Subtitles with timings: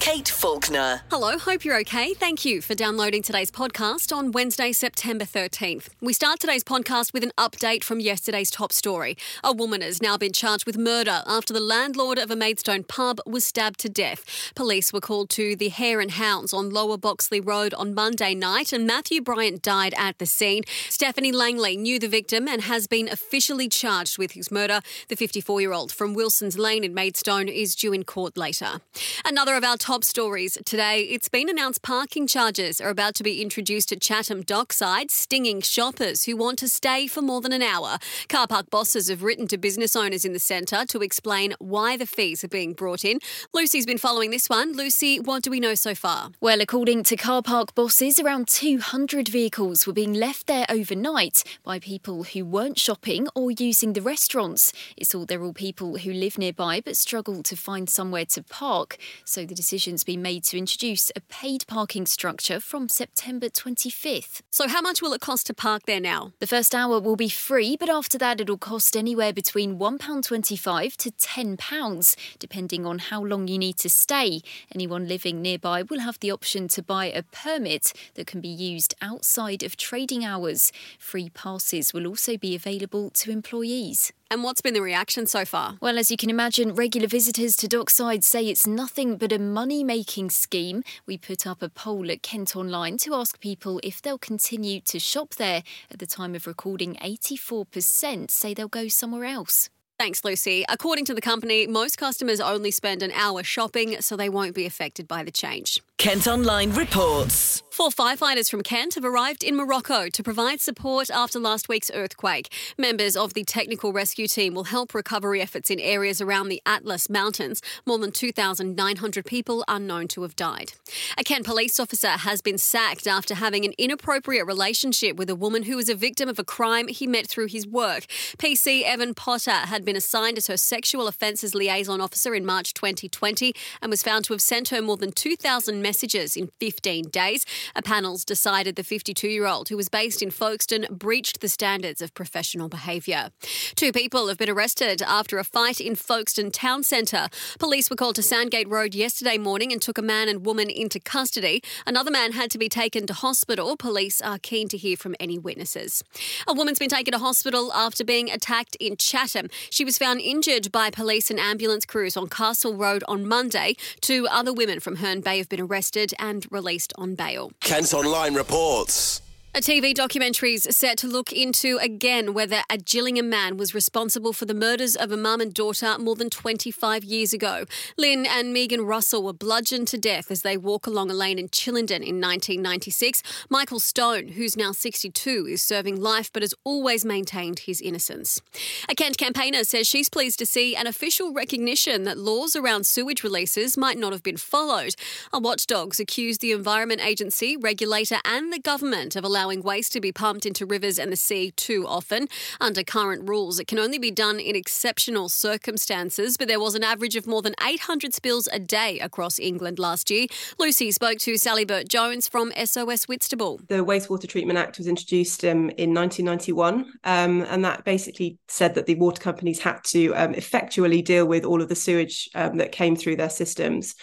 [0.00, 1.02] Kate Faulkner.
[1.10, 2.14] Hello, hope you're okay.
[2.14, 5.90] Thank you for downloading today's podcast on Wednesday, September 13th.
[6.00, 9.18] We start today's podcast with an update from yesterday's top story.
[9.44, 13.20] A woman has now been charged with murder after the landlord of a Maidstone pub
[13.26, 14.52] was stabbed to death.
[14.54, 18.72] Police were called to the Hare and Hounds on Lower Boxley Road on Monday night,
[18.72, 20.62] and Matthew Bryant died at the scene.
[20.88, 24.80] Stephanie Langley knew the victim and has been officially charged with his murder.
[25.08, 28.80] The 54 year old from Wilson's Lane in Maidstone is due in court later.
[29.26, 31.00] Another of our top top stories today.
[31.00, 36.26] It's been announced parking charges are about to be introduced at Chatham Dockside, stinging shoppers
[36.26, 37.98] who want to stay for more than an hour.
[38.28, 42.06] Car park bosses have written to business owners in the centre to explain why the
[42.06, 43.18] fees are being brought in.
[43.52, 44.76] Lucy's been following this one.
[44.76, 46.30] Lucy, what do we know so far?
[46.40, 51.80] Well, according to car park bosses, around 200 vehicles were being left there overnight by
[51.80, 54.72] people who weren't shopping or using the restaurants.
[54.96, 58.96] It's all they're all people who live nearby but struggle to find somewhere to park.
[59.24, 64.42] So the decision decision's been made to introduce a paid parking structure from September 25th.
[64.50, 66.32] So, how much will it cost to park there now?
[66.38, 71.10] The first hour will be free, but after that, it'll cost anywhere between £1.25 to
[71.10, 74.42] £10, depending on how long you need to stay.
[74.74, 78.94] Anyone living nearby will have the option to buy a permit that can be used
[79.00, 80.72] outside of trading hours.
[80.98, 84.12] Free passes will also be available to employees.
[84.32, 85.76] And what's been the reaction so far?
[85.80, 89.82] Well, as you can imagine, regular visitors to Dockside say it's nothing but a money
[89.82, 90.84] making scheme.
[91.04, 95.00] We put up a poll at Kent Online to ask people if they'll continue to
[95.00, 95.64] shop there.
[95.90, 99.68] At the time of recording, 84% say they'll go somewhere else.
[99.98, 100.64] Thanks, Lucy.
[100.68, 104.64] According to the company, most customers only spend an hour shopping, so they won't be
[104.64, 105.82] affected by the change.
[105.98, 107.62] Kent Online reports.
[107.80, 112.52] Four firefighters from Kent have arrived in Morocco to provide support after last week's earthquake.
[112.76, 117.08] Members of the technical rescue team will help recovery efforts in areas around the Atlas
[117.08, 117.62] Mountains.
[117.86, 120.74] More than 2,900 people are known to have died.
[121.16, 125.62] A Kent police officer has been sacked after having an inappropriate relationship with a woman
[125.62, 128.04] who was a victim of a crime he met through his work.
[128.36, 133.54] PC Evan Potter had been assigned as her sexual offences liaison officer in March 2020
[133.80, 137.46] and was found to have sent her more than 2,000 messages in 15 days.
[137.74, 142.00] A panel's decided the 52 year old, who was based in Folkestone, breached the standards
[142.00, 143.30] of professional behaviour.
[143.74, 147.28] Two people have been arrested after a fight in Folkestone town centre.
[147.58, 150.98] Police were called to Sandgate Road yesterday morning and took a man and woman into
[150.98, 151.62] custody.
[151.86, 153.76] Another man had to be taken to hospital.
[153.76, 156.02] Police are keen to hear from any witnesses.
[156.46, 159.48] A woman's been taken to hospital after being attacked in Chatham.
[159.70, 163.76] She was found injured by police and ambulance crews on Castle Road on Monday.
[164.00, 167.49] Two other women from Herne Bay have been arrested arrested and released on bail.
[167.60, 169.22] Kent Online reports.
[169.52, 174.32] A TV documentary is set to look into again whether a Gillingham man was responsible
[174.32, 177.64] for the murders of a mum and daughter more than 25 years ago.
[177.98, 181.48] Lin and Megan Russell were bludgeoned to death as they walk along a lane in
[181.48, 183.24] Chillenden in 1996.
[183.48, 188.40] Michael Stone, who's now 62, is serving life but has always maintained his innocence.
[188.88, 193.24] A Kent campaigner says she's pleased to see an official recognition that laws around sewage
[193.24, 194.94] releases might not have been followed.
[195.32, 200.00] A watchdogs accused the Environment Agency, regulator, and the government of allowing allowing waste to
[200.02, 202.28] be pumped into rivers and the sea too often.
[202.60, 206.84] Under current rules, it can only be done in exceptional circumstances, but there was an
[206.84, 210.26] average of more than 800 spills a day across England last year.
[210.58, 213.60] Lucy spoke to Sally Burt Jones from SOS Whitstable.
[213.68, 218.84] The Wastewater Treatment Act was introduced um, in 1991, um, and that basically said that
[218.84, 222.72] the water companies had to um, effectually deal with all of the sewage um, that
[222.72, 223.94] came through their systems.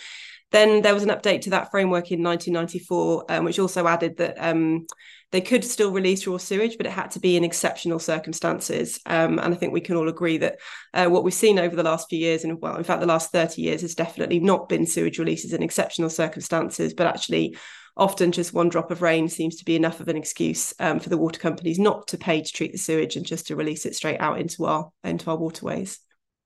[0.51, 4.35] Then there was an update to that framework in 1994, um, which also added that
[4.39, 4.87] um,
[5.31, 8.99] they could still release raw sewage, but it had to be in exceptional circumstances.
[9.05, 10.59] Um, and I think we can all agree that
[10.93, 13.31] uh, what we've seen over the last few years, and well, in fact, the last
[13.31, 17.57] 30 years, has definitely not been sewage releases in exceptional circumstances, but actually
[17.97, 21.09] often just one drop of rain seems to be enough of an excuse um, for
[21.09, 23.95] the water companies not to pay to treat the sewage and just to release it
[23.95, 25.99] straight out into our into our waterways.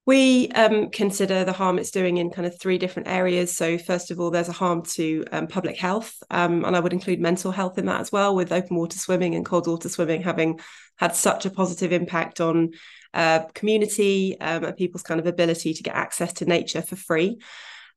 [0.07, 3.55] We um, consider the harm it's doing in kind of three different areas.
[3.55, 6.93] So, first of all, there's a harm to um, public health, um, and I would
[6.93, 10.23] include mental health in that as well, with open water swimming and cold water swimming
[10.23, 10.59] having
[10.97, 12.71] had such a positive impact on
[13.13, 17.39] uh, community um, and people's kind of ability to get access to nature for free.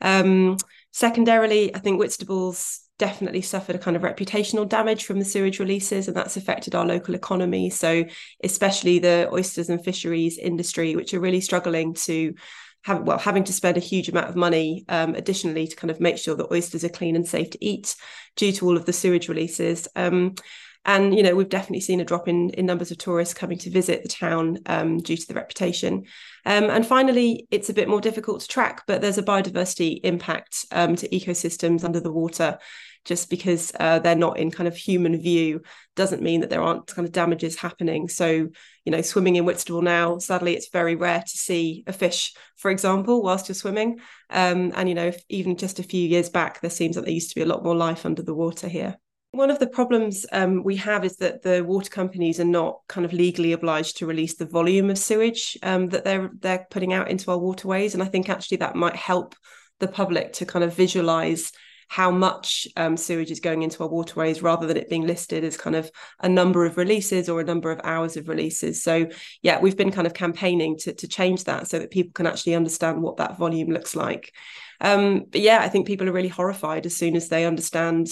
[0.01, 0.59] Um,
[0.91, 6.09] secondarily, I think Whitstable's definitely suffered a kind of reputational damage from the sewage releases,
[6.09, 7.71] and that's affected our local economy.
[7.71, 8.05] So,
[8.43, 12.35] especially the oysters and fisheries industry, which are really struggling to
[12.85, 16.01] have well having to spend a huge amount of money um, additionally to kind of
[16.01, 17.97] make sure that oysters are clean and safe to eat
[18.37, 19.89] due to all of the sewage releases.
[19.97, 20.35] Um,
[20.87, 23.71] And you know, we've definitely seen a drop in in numbers of tourists coming to
[23.71, 26.05] visit the town um, due to the reputation.
[26.45, 30.67] Um, and finally, it's a bit more difficult to track, but there's a biodiversity impact
[30.73, 32.59] um, to ecosystems under the water.
[33.05, 35.61] Just because uh, they're not in kind of human view
[35.95, 38.09] doesn't mean that there aren't kind of damages happening.
[38.09, 42.33] So, you know, swimming in Whitstable now, sadly, it's very rare to see a fish,
[42.57, 44.01] for example, whilst you're swimming.
[44.31, 47.29] Um, and, you know, even just a few years back, there seems like there used
[47.29, 48.97] to be a lot more life under the water here.
[49.35, 53.05] One of the problems um, we have is that the water companies are not kind
[53.05, 57.11] of legally obliged to release the volume of sewage um, that they're they're putting out
[57.11, 59.35] into our waterways, and I think actually that might help
[59.81, 61.51] the public to kind of visualize
[61.89, 65.57] how much um, sewage is going into our waterways rather than it being listed as
[65.57, 65.91] kind of
[66.21, 68.83] a number of releases or a number of hours of releases.
[68.83, 69.09] So
[69.43, 72.55] yeah, we've been kind of campaigning to to change that so that people can actually
[72.55, 74.33] understand what that volume looks like.
[74.81, 78.09] Um, but yeah, I think people are really horrified as soon as they understand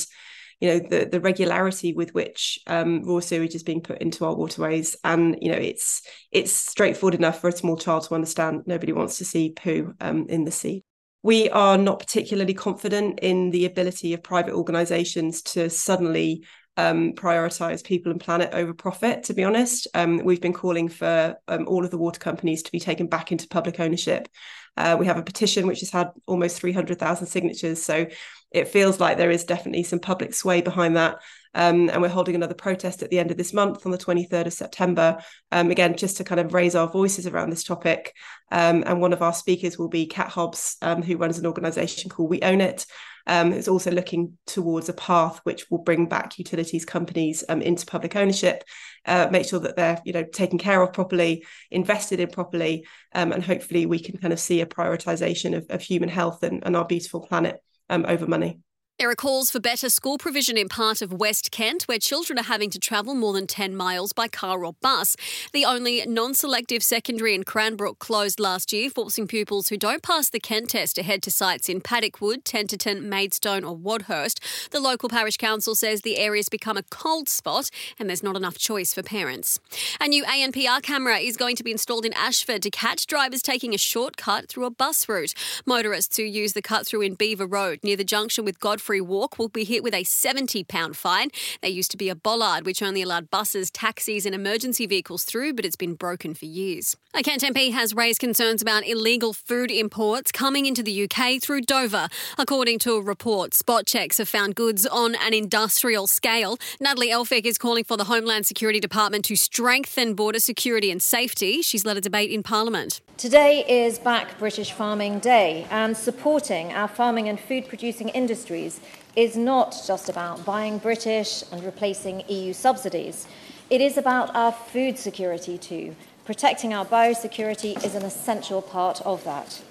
[0.63, 4.35] you know the the regularity with which um, raw sewage is being put into our
[4.35, 8.93] waterways and you know it's it's straightforward enough for a small child to understand nobody
[8.93, 10.85] wants to see poo um, in the sea
[11.25, 16.45] we are not particularly confident in the ability of private organizations to suddenly
[16.77, 19.25] um, prioritize people and planet over profit.
[19.25, 22.73] To be honest, um, we've been calling for um, all of the water companies to
[22.73, 24.29] be taken back into public ownership.
[24.77, 27.83] Uh, we have a petition which has had almost 300,000 signatures.
[27.83, 28.07] So
[28.53, 31.17] it feels like there is definitely some public sway behind that.
[31.55, 34.47] Um, and we're holding another protest at the end of this month on the 23rd
[34.47, 35.19] of September,
[35.51, 38.15] um, again, just to kind of raise our voices around this topic.
[38.51, 42.11] Um, and one of our speakers will be Kat Hobbs, um, who runs an organisation
[42.11, 42.87] called We Own It.
[43.27, 47.87] Um, it's also looking towards a path which will bring back utilities companies um, into
[47.87, 48.65] public ownership,
[49.05, 53.45] uh, make sure that they're you know taken care of properly, invested in properly, and
[53.45, 56.85] hopefully we can kind of see a prioritisation of, of human health and, and our
[56.85, 57.63] beautiful planet
[57.93, 58.59] um, over money.
[58.99, 62.45] There are calls for better school provision in part of West Kent, where children are
[62.45, 65.17] having to travel more than 10 miles by car or bus.
[65.53, 70.29] The only non selective secondary in Cranbrook closed last year, forcing pupils who don't pass
[70.29, 74.71] the Kent test to head to sites in Paddockwood, Tenterden, Maidstone, or Wadhurst.
[74.71, 78.57] The local parish council says the area's become a cold spot and there's not enough
[78.57, 79.59] choice for parents.
[80.01, 83.75] A new ANPR camera is going to be installed in Ashford to catch drivers taking
[83.75, 85.35] a shortcut through a bus route.
[85.67, 89.01] Motorists who use the cut through in Beaver Road near the junction with Godfrey Free
[89.01, 91.29] walk will be hit with a £70 fine.
[91.61, 95.53] There used to be a bollard which only allowed buses, taxis, and emergency vehicles through,
[95.53, 96.97] but it's been broken for years.
[97.15, 101.61] A Kent MP has raised concerns about illegal food imports coming into the UK through
[101.61, 102.09] Dover.
[102.39, 106.59] According to a report, spot checks have found goods on an industrial scale.
[106.81, 111.63] Natalie Elphicke is calling for the Homeland Security Department to strengthen border security and safety.
[111.63, 113.01] She's led a debate in Parliament.
[113.19, 118.72] Today is Back British Farming Day, and supporting our farming and food producing industries
[119.15, 123.27] is not just about buying British and replacing EU subsidies.
[123.69, 125.95] It is about our food security too.
[126.25, 129.63] Protecting our biosecurity is an essential part of that.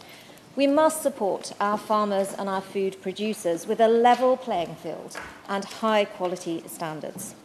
[0.56, 5.18] We must support our farmers and our food producers with a level playing field
[5.48, 7.36] and high quality standards.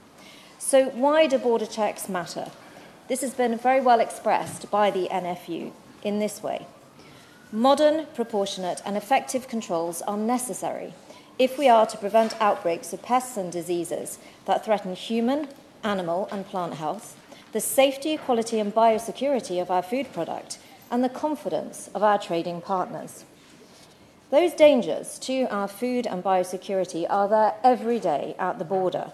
[0.59, 2.51] So, why do border checks matter?
[3.09, 5.71] This has been very well expressed by the NFU
[6.03, 6.67] in this way
[7.53, 10.93] Modern, proportionate, and effective controls are necessary
[11.39, 15.49] if we are to prevent outbreaks of pests and diseases that threaten human,
[15.83, 17.19] animal, and plant health,
[17.53, 20.59] the safety, quality, and biosecurity of our food product,
[20.91, 23.25] and the confidence of our trading partners.
[24.31, 29.13] Those dangers to our food and biosecurity are there every day at the border.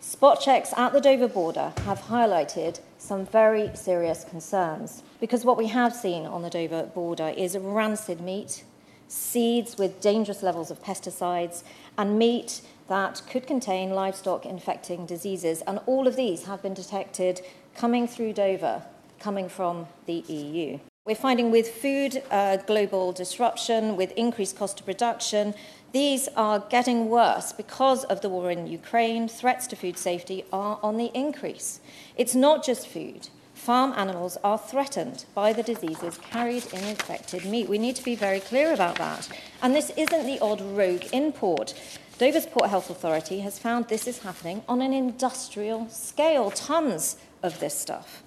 [0.00, 5.66] Spot checks at the Dover border have highlighted some very serious concerns because what we
[5.68, 8.64] have seen on the Dover border is rancid meat,
[9.08, 11.62] seeds with dangerous levels of pesticides,
[11.96, 15.62] and meat that could contain livestock infecting diseases.
[15.66, 17.40] And all of these have been detected
[17.74, 18.82] coming through Dover,
[19.18, 20.78] coming from the EU.
[21.04, 25.54] We're finding with food uh, global disruption, with increased cost of production,
[25.92, 29.26] these are getting worse because of the war in Ukraine.
[29.26, 31.80] Threats to food safety are on the increase.
[32.14, 33.28] It's not just food
[33.68, 37.68] farm animals are threatened by the diseases carried in infected meat.
[37.68, 39.28] We need to be very clear about that.
[39.60, 41.74] And this isn't the odd rogue import.
[42.16, 47.60] Dover's Port Health Authority has found this is happening on an industrial scale, tons of
[47.60, 48.22] this stuff.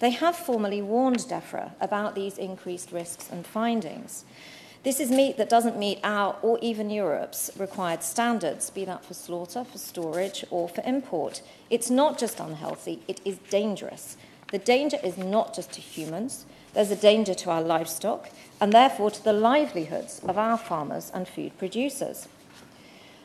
[0.00, 4.26] They have formally warned DEFRA about these increased risks and findings.
[4.82, 9.14] This is meat that doesn't meet our or even Europe's required standards, be that for
[9.14, 11.40] slaughter, for storage, or for import.
[11.70, 14.18] It's not just unhealthy, it is dangerous.
[14.52, 16.44] The danger is not just to humans,
[16.74, 18.28] there's a danger to our livestock
[18.60, 22.28] and therefore to the livelihoods of our farmers and food producers.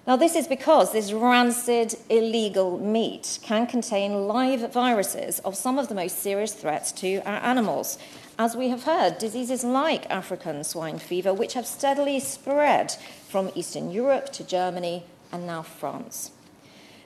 [0.08, 5.90] Now, this is because this rancid, illegal meat can contain live viruses of some of
[5.90, 7.98] the most serious threats to our animals.
[8.40, 12.94] As we have heard, diseases like African swine fever, which have steadily spread
[13.28, 15.04] from Eastern Europe to Germany
[15.34, 16.32] and now France.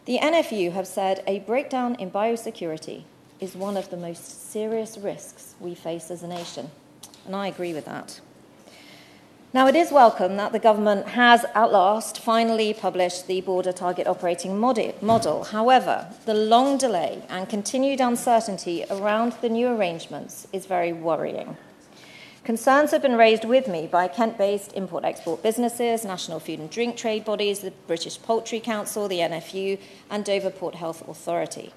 [0.06, 3.06] The NFU have said a breakdown in biosecurity
[3.42, 6.70] is one of the most serious risks we face as a nation.
[7.26, 8.22] And I agree with that.
[9.54, 14.08] Now, it is welcome that the government has at last finally published the border target
[14.08, 15.44] operating model.
[15.44, 21.58] However, the long delay and continued uncertainty around the new arrangements is very worrying.
[22.46, 26.70] Concerns have been raised with me by Kent based import export businesses, national food and
[26.70, 29.78] drink trade bodies, the British Poultry Council, the NFU,
[30.10, 31.74] and Dover Port Health Authority.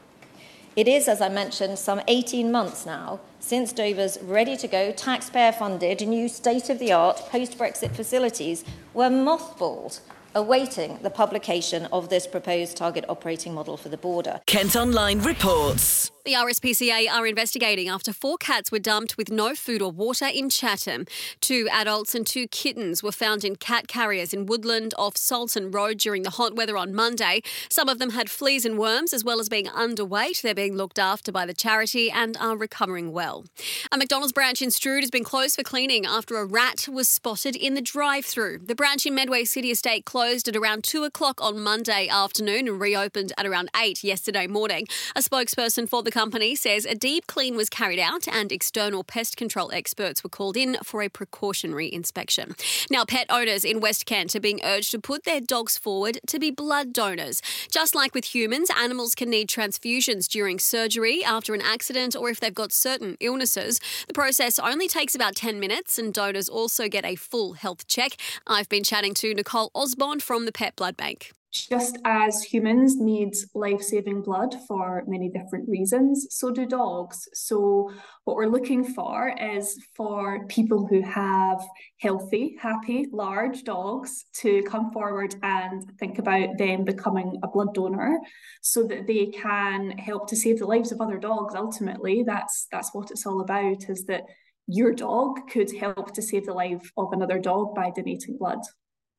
[0.77, 5.53] It is, as I mentioned, some 18 months now since Dover's ready to go, taxpayer
[5.53, 10.01] funded, new state of the art post Brexit facilities were mothballed
[10.35, 14.41] awaiting the publication of this proposed target operating model for the border.
[14.47, 16.11] Kent Online reports.
[16.25, 20.49] The RSPCA are investigating after four cats were dumped with no food or water in
[20.49, 21.05] Chatham.
[21.43, 25.99] Two adults and two kittens were found in cat carriers in Woodland off Salton Road
[25.99, 27.43] during the hot weather on Monday.
[27.69, 30.41] Some of them had fleas and worms, as well as being underweight.
[30.41, 33.45] They're being looked after by the charity and are recovering well.
[33.93, 37.55] A McDonald's branch in Strood has been closed for cleaning after a rat was spotted
[37.55, 38.61] in the drive through.
[38.61, 42.81] The branch in Medway City Estate closed at around 2 o'clock on Monday afternoon and
[42.81, 44.87] reopened at around 8 yesterday morning.
[45.15, 49.37] A spokesperson for the company says a deep clean was carried out and external pest
[49.37, 52.55] control experts were called in for a precautionary inspection.
[52.89, 56.39] Now, pet owners in West Kent are being urged to put their dogs forward to
[56.39, 57.43] be blood donors.
[57.69, 62.39] Just like with humans, animals can need transfusions during surgery, after an accident, or if
[62.39, 63.81] they've got certain illnesses.
[64.07, 68.13] The process only takes about 10 minutes, and donors also get a full health check.
[68.47, 73.35] I've been chatting to Nicole Osborne from the Pet Blood Bank just as humans need
[73.55, 77.29] life saving blood for many different reasons, so do dogs.
[77.33, 77.93] So,
[78.25, 81.63] what we're looking for is for people who have
[82.01, 88.19] healthy, happy, large dogs to come forward and think about them becoming a blood donor
[88.61, 91.55] so that they can help to save the lives of other dogs.
[91.55, 94.25] Ultimately, that's, that's what it's all about is that
[94.67, 98.61] your dog could help to save the life of another dog by donating blood.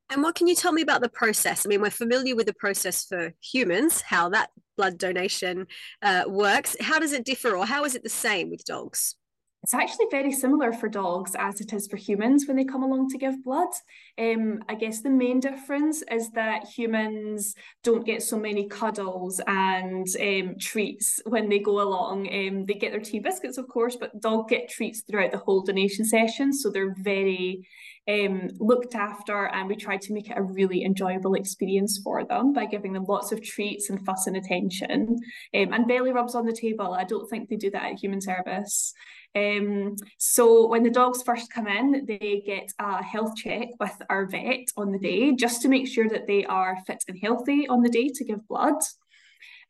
[0.09, 1.65] And what can you tell me about the process?
[1.65, 5.67] I mean, we're familiar with the process for humans, how that blood donation
[6.01, 6.75] uh, works.
[6.79, 9.15] How does it differ, or how is it the same with dogs?
[9.63, 13.09] It's actually very similar for dogs as it is for humans when they come along
[13.09, 13.69] to give blood.
[14.15, 20.05] Um, I guess the main difference is that humans don't get so many cuddles and
[20.21, 22.31] um, treats when they go along.
[22.31, 25.63] Um, they get their tea biscuits, of course, but dog get treats throughout the whole
[25.63, 26.53] donation session.
[26.53, 27.67] So they're very
[28.07, 32.53] um, looked after and we tried to make it a really enjoyable experience for them
[32.53, 35.17] by giving them lots of treats and fuss and attention
[35.55, 36.93] um, and belly rubs on the table.
[36.93, 38.93] I don't think they do that at human service.
[39.35, 44.27] Um, so when the dogs first come in, they get a health check with our
[44.27, 47.81] vet on the day just to make sure that they are fit and healthy on
[47.81, 48.81] the day to give blood.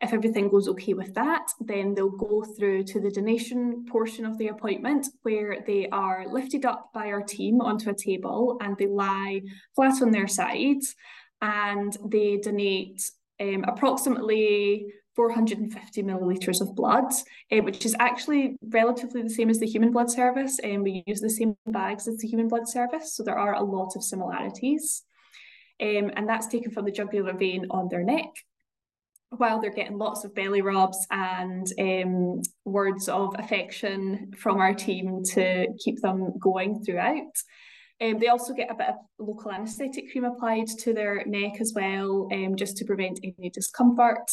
[0.01, 4.37] If everything goes okay with that, then they'll go through to the donation portion of
[4.37, 8.87] the appointment where they are lifted up by our team onto a table and they
[8.87, 9.41] lie
[9.73, 10.95] flat on their sides
[11.41, 13.09] and they donate
[13.39, 14.85] um, approximately
[15.15, 17.11] 450 millilitres of blood,
[17.51, 20.59] uh, which is actually relatively the same as the human blood service.
[20.59, 23.53] And um, we use the same bags as the human blood service, so there are
[23.53, 25.03] a lot of similarities.
[25.81, 28.29] Um, and that's taken from the jugular vein on their neck
[29.37, 35.23] while they're getting lots of belly rubs and um, words of affection from our team
[35.33, 37.35] to keep them going throughout.
[38.01, 41.73] Um, they also get a bit of local anaesthetic cream applied to their neck as
[41.73, 44.29] well, um, just to prevent any discomfort.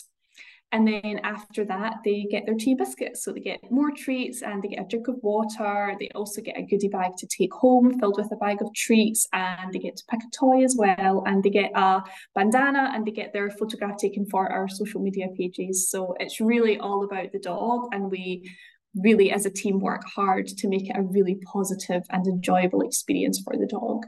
[0.73, 3.23] And then after that, they get their tea biscuits.
[3.23, 5.95] So they get more treats and they get a drink of water.
[6.01, 9.29] They also get a goodie bag to take home filled with a bag of treats
[9.35, 11.25] and they get to pick a toy as well.
[11.27, 12.03] And they get a
[12.35, 15.91] bandana and they get their photograph taken for our social media pages.
[15.91, 17.89] So it's really all about the dog.
[17.93, 18.51] And we
[18.95, 23.43] really, as a team, work hard to make it a really positive and enjoyable experience
[23.45, 24.07] for the dog.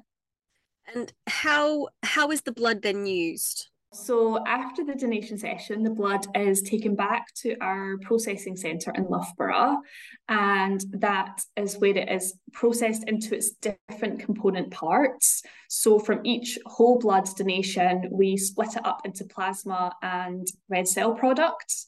[0.95, 3.69] And how how is the blood then used?
[3.95, 9.05] So after the donation session, the blood is taken back to our processing centre in
[9.05, 9.83] Loughborough,
[10.29, 15.43] and that is where it is processed into its different component parts.
[15.69, 21.15] So from each whole blood donation, we split it up into plasma and red cell
[21.15, 21.87] products.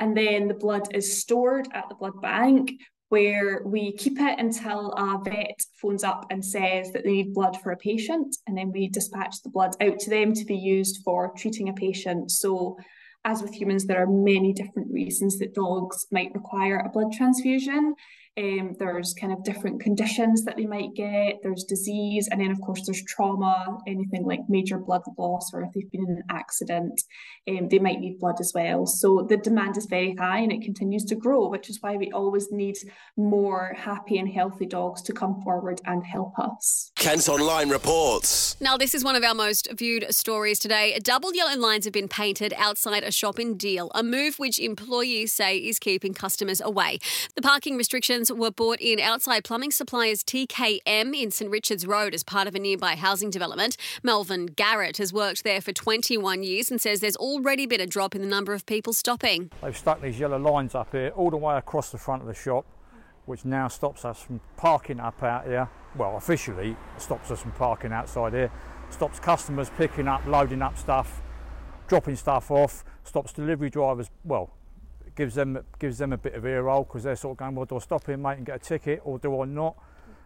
[0.00, 2.72] And then the blood is stored at the blood bank
[3.08, 7.56] where we keep it until a vet phones up and says that they need blood
[7.62, 11.02] for a patient, and then we dispatch the blood out to them to be used
[11.04, 12.30] for treating a patient.
[12.30, 12.76] So,
[13.24, 17.94] as with humans, there are many different reasons that dogs might require a blood transfusion.
[18.38, 22.60] Um, there's kind of different conditions that they might get, there's disease, and then, of
[22.60, 27.00] course, there's trauma, anything like major blood loss, or if they've been in an accident,
[27.48, 28.84] um, they might need blood as well.
[28.84, 32.12] So the demand is very high and it continues to grow, which is why we
[32.12, 32.76] always need
[33.16, 36.92] more happy and healthy dogs to come forward and help us.
[36.96, 38.60] Kent Online reports.
[38.60, 40.98] Now, this is one of our most viewed stories today.
[41.02, 45.32] Double yellow lines have been painted outside a shop in Deal, a move which employees
[45.32, 46.98] say is keeping customers away.
[47.34, 52.24] The parking restrictions were bought in outside plumbing suppliers TKM in St Richard's Road as
[52.24, 53.76] part of a nearby housing development.
[54.02, 58.14] Melvin Garrett has worked there for 21 years and says there's already been a drop
[58.14, 59.50] in the number of people stopping.
[59.62, 62.34] They've stuck these yellow lines up here all the way across the front of the
[62.34, 62.64] shop,
[63.26, 65.68] which now stops us from parking up out here.
[65.96, 68.50] Well, officially stops us from parking outside here,
[68.90, 71.22] stops customers picking up, loading up stuff,
[71.86, 74.55] dropping stuff off, stops delivery drivers, well,
[75.16, 77.64] gives them gives them a bit of ear roll because they're sort of going, well,
[77.64, 79.76] do I stop here, mate, and get a ticket, or do I not?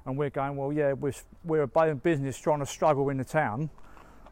[0.04, 1.12] And we're going, well, yeah, we're
[1.44, 3.70] we're a business trying to struggle in the town,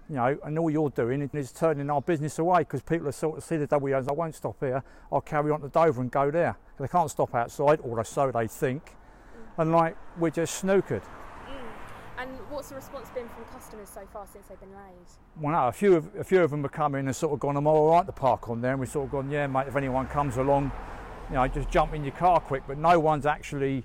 [0.09, 3.38] you know, and all you're doing is turning our business away because people are sort
[3.38, 4.09] of see the WOs.
[4.09, 4.83] I won't stop here.
[5.12, 6.59] I'll carry on to Dover and go there.
[6.79, 8.95] They can't stop outside, or so they think,
[9.57, 11.03] and like we're just snookered.
[12.59, 15.07] What's the response been from customers so far since they've been laid?
[15.41, 17.38] Well, no, a few of a few of them have come in and sort of
[17.38, 19.69] gone, "I'm all right to park on there," and we've sort of gone, "Yeah, mate,
[19.69, 20.73] if anyone comes along,
[21.29, 23.85] you know, just jump in your car quick." But no one's actually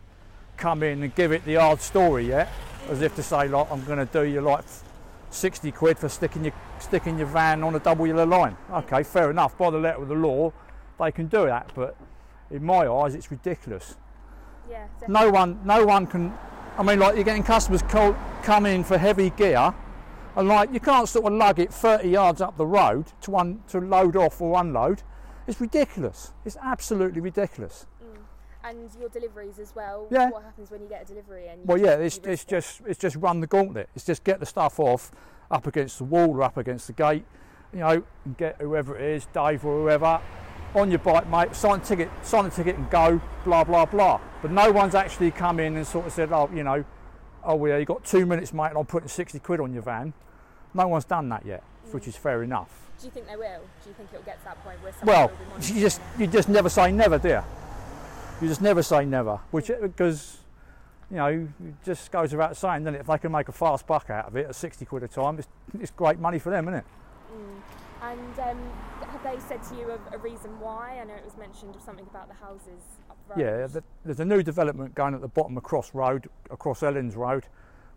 [0.57, 2.49] come in and give it the hard story yet,
[2.89, 4.65] as if to say, "Like, I'm going to do you like
[5.29, 9.29] 60 quid for sticking your sticking your van on a double yellow line." Okay, fair
[9.29, 9.55] enough.
[9.55, 10.51] By the letter of the law,
[10.99, 11.95] they can do that, but
[12.49, 13.97] in my eyes, it's ridiculous.
[14.67, 14.87] Yeah.
[14.99, 15.13] Definitely.
[15.13, 16.33] No one, no one can
[16.75, 19.73] I mean, like you're getting customers call, come in for heavy gear,
[20.35, 23.61] and like you can't sort of lug it 30 yards up the road to un,
[23.67, 25.03] to load off or unload.
[25.45, 26.31] It's ridiculous.
[26.45, 27.85] It's absolutely ridiculous.
[28.03, 28.17] Mm.
[28.63, 30.07] And your deliveries as well.
[30.09, 30.31] Yeah.
[30.31, 31.47] What happens when you get a delivery?
[31.47, 33.89] And well, yeah, it's, it's just it's just run the gauntlet.
[33.95, 35.11] It's just get the stuff off
[35.51, 37.25] up against the wall or up against the gate,
[37.71, 40.19] you know, and get whoever it is, Dave or whoever,
[40.75, 44.19] on your bike, mate, sign the ticket, sign the ticket and go, blah, blah, blah.
[44.41, 46.83] But no one's actually come in and sort of said, oh, you know,
[47.43, 50.13] oh, yeah, you got two minutes, mate, and I'm putting 60 quid on your van.
[50.73, 51.93] No one's done that yet, mm.
[51.93, 52.69] which is fair enough.
[52.99, 53.61] Do you think they will?
[53.83, 55.31] Do you think it'll get to that point where Well,
[55.61, 57.43] you just, you just never say never, do you?
[58.41, 60.37] You just never say never, which, because,
[61.11, 63.01] you know, it just goes without saying, doesn't it?
[63.01, 65.37] If they can make a fast buck out of it at 60 quid a time,
[65.37, 65.47] it's,
[65.79, 66.85] it's great money for them, isn't it?
[67.31, 68.11] Mm.
[68.11, 68.57] And um,
[69.23, 70.99] they said to you a, a, reason why?
[71.01, 73.39] I know it was mentioned something about the houses up road.
[73.39, 77.15] Yeah, the, there's a new development going at the bottom of Cross Road, across Ellens
[77.15, 77.45] Road,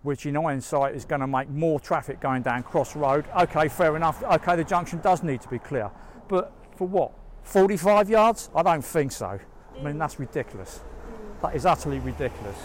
[0.03, 3.25] which in hindsight is going to make more traffic going down Cross Road.
[3.41, 4.23] Okay, fair enough.
[4.23, 5.91] Okay, the junction does need to be clear,
[6.29, 7.13] but for what?
[7.43, 8.51] 45 yards?
[8.55, 9.27] I don't think so.
[9.27, 9.41] Mm.
[9.81, 10.81] I mean, that's ridiculous.
[10.81, 11.43] Mm.
[11.43, 12.57] That is utterly ridiculous.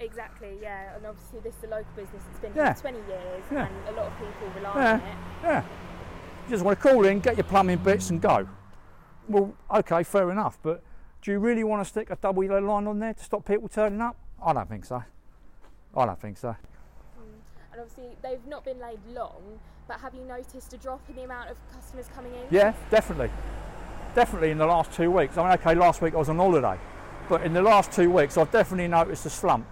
[0.00, 2.22] Exactly, yeah, and obviously this is a local business.
[2.30, 2.72] It's been yeah.
[2.72, 3.66] for 20 years, yeah.
[3.66, 4.92] and a lot of people rely yeah.
[4.92, 5.16] on it.
[5.42, 5.64] Yeah.
[6.48, 8.48] You just want to call in, get your plumbing bits, and go.
[9.28, 10.82] Well, okay, fair enough, but
[11.20, 13.68] do you really want to stick a double yellow line on there to stop people
[13.68, 14.16] turning up?
[14.42, 15.04] I don't think so.
[15.94, 16.48] I don't think so.
[16.48, 16.56] Mm.
[17.72, 21.24] And obviously, they've not been laid long, but have you noticed a drop in the
[21.24, 22.40] amount of customers coming in?
[22.50, 23.30] Yeah, definitely.
[24.14, 25.36] Definitely in the last two weeks.
[25.36, 26.78] I mean, okay, last week I was on holiday,
[27.28, 29.66] but in the last two weeks I've definitely noticed a slump.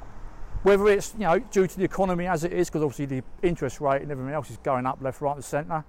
[0.62, 3.80] Whether it's you know due to the economy as it is, because obviously the interest
[3.80, 5.82] rate and everything else is going up left, right, and centre,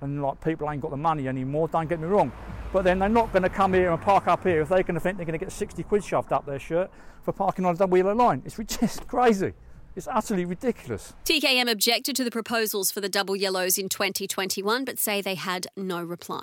[0.00, 1.68] and like people ain't got the money anymore.
[1.68, 2.32] Don't get me wrong,
[2.72, 4.94] but then they're not going to come here and park up here if they're going
[4.94, 6.90] to think they're going to get 60 quid shoved up their shirt
[7.22, 8.42] for parking on a double yellow line.
[8.44, 9.52] It's just crazy.
[10.00, 11.12] It's utterly ridiculous.
[11.26, 15.66] TKM objected to the proposals for the double yellows in 2021, but say they had
[15.76, 16.40] no reply.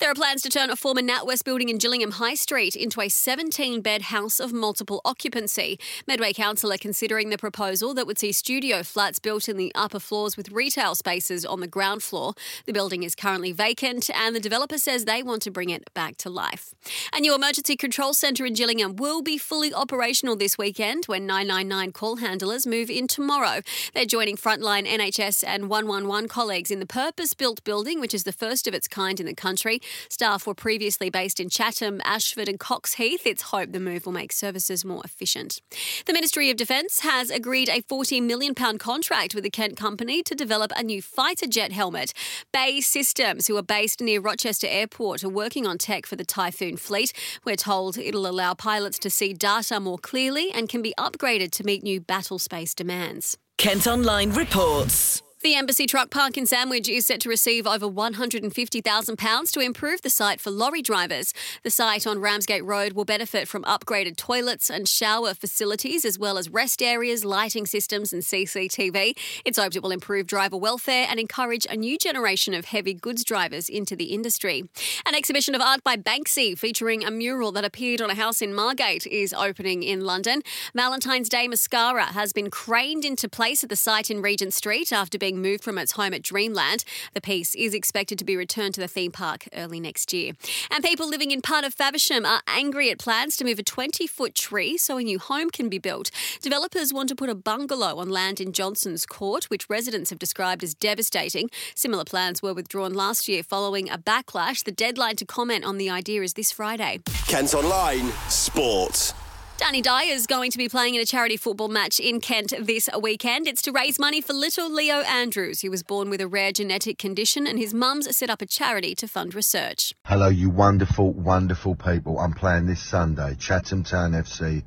[0.00, 3.08] There are plans to turn a former NatWest building in Gillingham High Street into a
[3.08, 5.78] 17 bed house of multiple occupancy.
[6.08, 10.00] Medway Council are considering the proposal that would see studio flats built in the upper
[10.00, 12.32] floors with retail spaces on the ground floor.
[12.64, 16.16] The building is currently vacant, and the developer says they want to bring it back
[16.18, 16.74] to life.
[17.14, 21.92] A new emergency control centre in Gillingham will be fully operational this weekend when 999
[21.92, 23.60] call handlers move move in tomorrow.
[23.94, 28.32] They're joining frontline NHS and 111 colleagues in the purpose built building, which is the
[28.32, 29.80] first of its kind in the country.
[30.08, 33.26] Staff were previously based in Chatham, Ashford, and Coxheath.
[33.26, 35.60] It's hoped the move will make services more efficient.
[36.06, 40.34] The Ministry of Defence has agreed a £40 million contract with the Kent company to
[40.34, 42.12] develop a new fighter jet helmet.
[42.52, 46.76] BAE Systems, who are based near Rochester Airport, are working on tech for the Typhoon
[46.76, 47.12] fleet.
[47.44, 51.64] We're told it'll allow pilots to see data more clearly and can be upgraded to
[51.64, 53.36] meet new battle space demands.
[53.58, 55.22] Kent Online reports.
[55.40, 60.10] The Embassy Truck Park in Sandwich is set to receive over £150,000 to improve the
[60.10, 61.32] site for lorry drivers.
[61.62, 66.38] The site on Ramsgate Road will benefit from upgraded toilets and shower facilities, as well
[66.38, 69.16] as rest areas, lighting systems, and CCTV.
[69.44, 73.22] It's hoped it will improve driver welfare and encourage a new generation of heavy goods
[73.22, 74.64] drivers into the industry.
[75.06, 78.52] An exhibition of art by Banksy featuring a mural that appeared on a house in
[78.52, 80.42] Margate is opening in London.
[80.74, 85.16] Valentine's Day mascara has been craned into place at the site in Regent Street after
[85.16, 86.84] being being moved from its home at Dreamland.
[87.14, 90.32] The piece is expected to be returned to the theme park early next year.
[90.70, 94.06] And people living in part of Faversham are angry at plans to move a 20
[94.06, 96.10] foot tree so a new home can be built.
[96.42, 100.62] Developers want to put a bungalow on land in Johnson's Court, which residents have described
[100.62, 101.50] as devastating.
[101.74, 104.64] Similar plans were withdrawn last year following a backlash.
[104.64, 107.00] The deadline to comment on the idea is this Friday.
[107.26, 109.14] Kent Online Sport.
[109.58, 112.88] Danny Dyer is going to be playing in a charity football match in Kent this
[113.02, 113.48] weekend.
[113.48, 116.96] It's to raise money for little Leo Andrews, who was born with a rare genetic
[116.96, 119.92] condition, and his mum's set up a charity to fund research.
[120.04, 122.20] Hello, you wonderful, wonderful people.
[122.20, 124.62] I'm playing this Sunday, Chatham Town FC,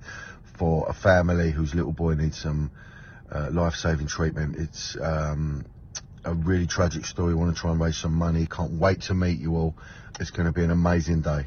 [0.58, 2.69] for a family whose little boy needs some
[3.32, 4.58] uh, life saving treatment.
[4.58, 5.65] It's um,
[6.25, 7.32] a really tragic story.
[7.32, 8.45] I want to try and raise some money.
[8.45, 9.73] Can't wait to meet you all.
[10.19, 11.45] It's going to be an amazing day.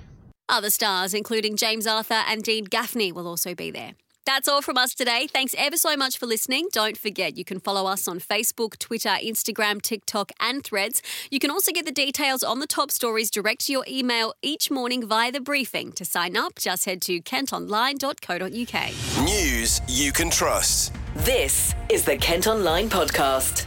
[0.48, 3.92] Other stars, including James Arthur and Dean Gaffney, will also be there.
[4.26, 5.26] That's all from us today.
[5.26, 6.68] Thanks ever so much for listening.
[6.72, 11.02] Don't forget, you can follow us on Facebook, Twitter, Instagram, TikTok, and Threads.
[11.30, 14.70] You can also get the details on the top stories direct to your email each
[14.70, 15.92] morning via the briefing.
[15.92, 19.24] To sign up, just head to kentonline.co.uk.
[19.24, 20.94] News you can trust.
[21.16, 23.66] This is the Kent Online Podcast.